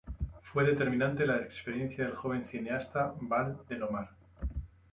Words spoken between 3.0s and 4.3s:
Val del Omar.